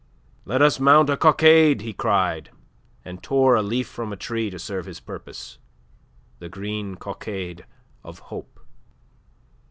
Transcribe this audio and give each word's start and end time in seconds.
"Let 0.45 0.63
us 0.63 0.79
mount 0.79 1.11
a 1.11 1.15
cockade!" 1.15 1.81
he 1.81 1.93
cried, 1.93 2.49
and 3.05 3.21
tore 3.21 3.53
a 3.53 3.61
leaf 3.61 3.87
from 3.87 4.11
a 4.11 4.15
tree 4.17 4.49
to 4.49 4.57
serve 4.57 4.87
his 4.87 4.99
purpose 4.99 5.59
the 6.39 6.49
green 6.49 6.95
cockade 6.95 7.67
of 8.03 8.17
hope. 8.33 8.59